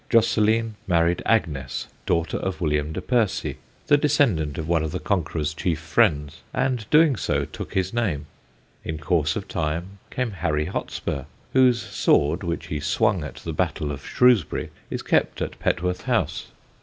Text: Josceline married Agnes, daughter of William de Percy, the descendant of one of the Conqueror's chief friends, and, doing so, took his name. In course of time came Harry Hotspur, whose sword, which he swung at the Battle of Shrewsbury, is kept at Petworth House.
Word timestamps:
Josceline 0.09 0.77
married 0.87 1.21
Agnes, 1.27 1.87
daughter 2.07 2.37
of 2.37 2.59
William 2.59 2.91
de 2.91 3.03
Percy, 3.03 3.57
the 3.85 3.97
descendant 3.97 4.57
of 4.57 4.67
one 4.67 4.81
of 4.81 4.91
the 4.91 4.99
Conqueror's 4.99 5.53
chief 5.53 5.79
friends, 5.79 6.41
and, 6.55 6.89
doing 6.89 7.15
so, 7.15 7.45
took 7.45 7.75
his 7.75 7.93
name. 7.93 8.25
In 8.83 8.97
course 8.97 9.35
of 9.35 9.47
time 9.47 9.99
came 10.09 10.31
Harry 10.31 10.65
Hotspur, 10.65 11.25
whose 11.53 11.79
sword, 11.79 12.41
which 12.41 12.65
he 12.65 12.79
swung 12.79 13.23
at 13.23 13.35
the 13.35 13.53
Battle 13.53 13.91
of 13.91 14.03
Shrewsbury, 14.03 14.71
is 14.89 15.03
kept 15.03 15.39
at 15.39 15.59
Petworth 15.59 16.01
House. 16.05 16.47